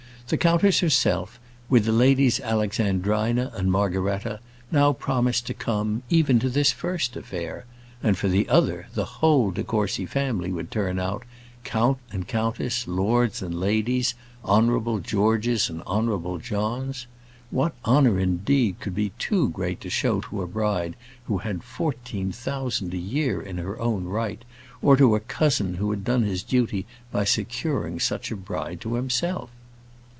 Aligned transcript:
The 0.27 0.37
countess 0.37 0.79
herself, 0.79 1.41
with 1.67 1.83
the 1.83 1.91
Ladies 1.91 2.39
Alexandrina 2.39 3.51
and 3.53 3.69
Margaretta, 3.69 4.39
now 4.71 4.93
promised 4.93 5.45
to 5.47 5.53
come, 5.53 6.03
even 6.09 6.39
to 6.39 6.49
this 6.49 6.71
first 6.71 7.17
affair; 7.17 7.65
and 8.01 8.17
for 8.17 8.29
the 8.29 8.47
other, 8.47 8.87
the 8.93 9.03
whole 9.19 9.51
de 9.51 9.61
Courcy 9.65 10.05
family 10.05 10.49
would 10.49 10.71
turn 10.71 10.99
out, 10.99 11.23
count 11.65 11.97
and 12.13 12.29
countess, 12.29 12.87
lords 12.87 13.41
and 13.41 13.59
ladies, 13.59 14.15
Honourable 14.45 14.99
Georges 14.99 15.69
and 15.69 15.81
Honourable 15.81 16.37
Johns. 16.37 17.07
What 17.49 17.73
honour, 17.85 18.17
indeed, 18.17 18.79
could 18.79 18.95
be 18.95 19.09
too 19.19 19.49
great 19.49 19.81
to 19.81 19.89
show 19.89 20.21
to 20.21 20.41
a 20.41 20.47
bride 20.47 20.95
who 21.25 21.39
had 21.39 21.61
fourteen 21.61 22.31
thousand 22.31 22.93
a 22.93 22.97
year 22.97 23.41
in 23.41 23.57
her 23.57 23.77
own 23.81 24.05
right, 24.05 24.41
or 24.81 24.95
to 24.95 25.13
a 25.13 25.19
cousin 25.19 25.73
who 25.73 25.91
had 25.91 26.05
done 26.05 26.23
his 26.23 26.41
duty 26.41 26.85
by 27.11 27.25
securing 27.25 27.99
such 27.99 28.31
a 28.31 28.37
bride 28.37 28.79
to 28.79 28.93
himself! 28.95 29.49